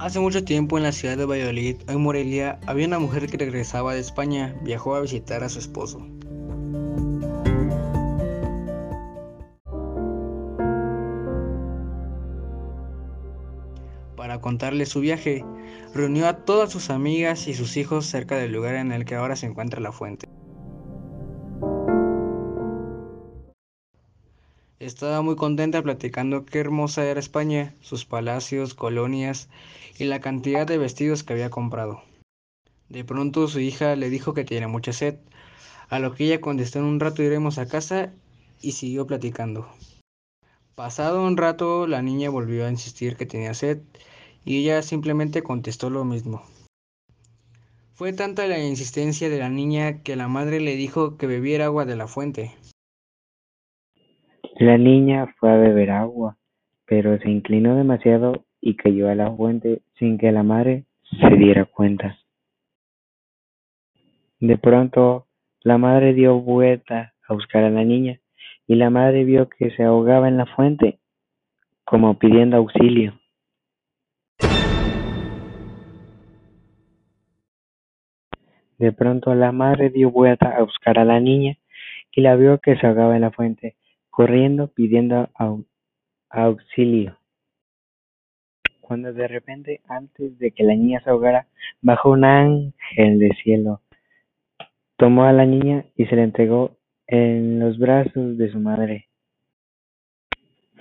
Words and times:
Hace 0.00 0.18
mucho 0.18 0.42
tiempo 0.42 0.78
en 0.78 0.84
la 0.84 0.92
ciudad 0.92 1.18
de 1.18 1.26
Valladolid, 1.26 1.76
en 1.86 2.00
Morelia, 2.00 2.58
había 2.66 2.86
una 2.86 2.98
mujer 2.98 3.28
que 3.28 3.36
regresaba 3.36 3.92
de 3.92 4.00
España, 4.00 4.56
viajó 4.62 4.94
a 4.94 5.02
visitar 5.02 5.44
a 5.44 5.50
su 5.50 5.58
esposo. 5.58 6.00
Para 14.16 14.40
contarle 14.40 14.86
su 14.86 15.00
viaje, 15.00 15.44
reunió 15.92 16.28
a 16.28 16.46
todas 16.46 16.72
sus 16.72 16.88
amigas 16.88 17.46
y 17.46 17.52
sus 17.52 17.76
hijos 17.76 18.06
cerca 18.06 18.38
del 18.38 18.52
lugar 18.52 18.76
en 18.76 18.92
el 18.92 19.04
que 19.04 19.16
ahora 19.16 19.36
se 19.36 19.44
encuentra 19.44 19.82
la 19.82 19.92
fuente. 19.92 20.29
Estaba 24.90 25.22
muy 25.22 25.36
contenta 25.36 25.80
platicando 25.82 26.44
qué 26.44 26.58
hermosa 26.58 27.04
era 27.04 27.20
España, 27.20 27.76
sus 27.80 28.04
palacios, 28.04 28.74
colonias 28.74 29.48
y 30.00 30.06
la 30.06 30.20
cantidad 30.20 30.66
de 30.66 30.78
vestidos 30.78 31.22
que 31.22 31.32
había 31.32 31.48
comprado. 31.48 32.02
De 32.88 33.04
pronto 33.04 33.46
su 33.46 33.60
hija 33.60 33.94
le 33.94 34.10
dijo 34.10 34.34
que 34.34 34.42
tiene 34.42 34.66
mucha 34.66 34.92
sed, 34.92 35.14
a 35.90 36.00
lo 36.00 36.12
que 36.12 36.24
ella 36.24 36.40
contestó 36.40 36.80
en 36.80 36.86
un 36.86 36.98
rato 36.98 37.22
iremos 37.22 37.58
a 37.58 37.68
casa 37.68 38.12
y 38.60 38.72
siguió 38.72 39.06
platicando. 39.06 39.68
Pasado 40.74 41.24
un 41.24 41.36
rato 41.36 41.86
la 41.86 42.02
niña 42.02 42.28
volvió 42.28 42.66
a 42.66 42.70
insistir 42.70 43.16
que 43.16 43.26
tenía 43.26 43.54
sed 43.54 43.78
y 44.44 44.56
ella 44.56 44.82
simplemente 44.82 45.44
contestó 45.44 45.88
lo 45.88 46.04
mismo. 46.04 46.42
Fue 47.94 48.12
tanta 48.12 48.44
la 48.48 48.58
insistencia 48.58 49.28
de 49.28 49.38
la 49.38 49.50
niña 49.50 50.02
que 50.02 50.16
la 50.16 50.26
madre 50.26 50.58
le 50.58 50.74
dijo 50.74 51.16
que 51.16 51.28
bebiera 51.28 51.66
agua 51.66 51.84
de 51.84 51.94
la 51.94 52.08
fuente. 52.08 52.56
La 54.60 54.76
niña 54.76 55.26
fue 55.38 55.50
a 55.50 55.56
beber 55.56 55.90
agua, 55.90 56.36
pero 56.84 57.16
se 57.16 57.30
inclinó 57.30 57.76
demasiado 57.76 58.44
y 58.60 58.76
cayó 58.76 59.08
a 59.08 59.14
la 59.14 59.34
fuente 59.34 59.80
sin 59.98 60.18
que 60.18 60.32
la 60.32 60.42
madre 60.42 60.84
se 61.18 61.34
diera 61.34 61.64
cuenta. 61.64 62.18
De 64.38 64.58
pronto, 64.58 65.26
la 65.62 65.78
madre 65.78 66.12
dio 66.12 66.38
vuelta 66.38 67.14
a 67.26 67.32
buscar 67.32 67.64
a 67.64 67.70
la 67.70 67.84
niña 67.84 68.20
y 68.66 68.74
la 68.74 68.90
madre 68.90 69.24
vio 69.24 69.48
que 69.48 69.70
se 69.70 69.82
ahogaba 69.82 70.28
en 70.28 70.36
la 70.36 70.44
fuente, 70.44 70.98
como 71.86 72.18
pidiendo 72.18 72.58
auxilio. 72.58 73.18
De 78.76 78.92
pronto 78.92 79.34
la 79.34 79.52
madre 79.52 79.88
dio 79.88 80.10
vuelta 80.10 80.54
a 80.54 80.60
buscar 80.60 80.98
a 80.98 81.06
la 81.06 81.18
niña 81.18 81.56
y 82.12 82.20
la 82.20 82.36
vio 82.36 82.58
que 82.58 82.76
se 82.76 82.86
ahogaba 82.86 83.16
en 83.16 83.22
la 83.22 83.30
fuente, 83.30 83.76
corriendo 84.20 84.68
pidiendo 84.68 85.30
auxilio, 86.28 87.16
cuando 88.82 89.14
de 89.14 89.26
repente, 89.26 89.80
antes 89.88 90.38
de 90.38 90.50
que 90.50 90.62
la 90.62 90.74
niña 90.74 91.00
se 91.02 91.08
ahogara, 91.08 91.46
bajó 91.80 92.10
un 92.10 92.26
ángel 92.26 93.18
del 93.18 93.34
cielo, 93.42 93.80
tomó 94.98 95.24
a 95.24 95.32
la 95.32 95.46
niña 95.46 95.86
y 95.96 96.04
se 96.04 96.16
la 96.16 96.24
entregó 96.24 96.76
en 97.06 97.60
los 97.60 97.78
brazos 97.78 98.36
de 98.36 98.52
su 98.52 98.60
madre. 98.60 99.08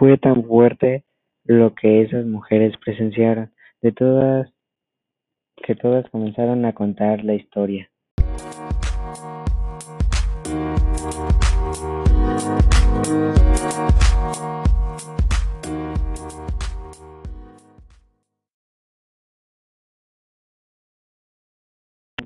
Fue 0.00 0.18
tan 0.18 0.42
fuerte 0.42 1.04
lo 1.44 1.72
que 1.76 2.02
esas 2.02 2.26
mujeres 2.26 2.76
presenciaron, 2.84 3.52
de 3.80 3.92
todas 3.92 4.52
que 5.54 5.76
todas 5.76 6.10
comenzaron 6.10 6.64
a 6.64 6.72
contar 6.72 7.22
la 7.22 7.34
historia. 7.34 7.88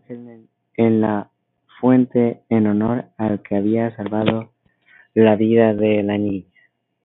En 0.09 1.01
la 1.01 1.31
fuente 1.81 2.43
en 2.49 2.67
honor 2.67 3.07
al 3.17 3.43
que 3.43 3.57
había 3.57 3.95
salvado 3.97 4.53
la 5.15 5.37
vida 5.37 5.75
de 5.75 6.03
la 6.03 6.19
niña. 6.19 6.54